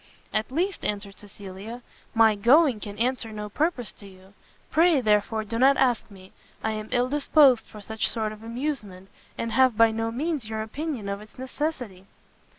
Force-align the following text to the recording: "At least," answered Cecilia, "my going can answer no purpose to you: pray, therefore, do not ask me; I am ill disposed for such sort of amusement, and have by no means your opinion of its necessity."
"At 0.33 0.51
least," 0.51 0.83
answered 0.83 1.19
Cecilia, 1.19 1.83
"my 2.15 2.33
going 2.33 2.79
can 2.79 2.97
answer 2.97 3.31
no 3.31 3.49
purpose 3.49 3.91
to 3.93 4.07
you: 4.07 4.33
pray, 4.71 4.99
therefore, 4.99 5.43
do 5.43 5.59
not 5.59 5.77
ask 5.77 6.09
me; 6.09 6.31
I 6.63 6.71
am 6.71 6.89
ill 6.91 7.07
disposed 7.07 7.65
for 7.67 7.81
such 7.81 8.09
sort 8.09 8.31
of 8.31 8.41
amusement, 8.41 9.09
and 9.37 9.51
have 9.51 9.77
by 9.77 9.91
no 9.91 10.09
means 10.09 10.49
your 10.49 10.63
opinion 10.63 11.07
of 11.07 11.21
its 11.21 11.37
necessity." 11.37 12.07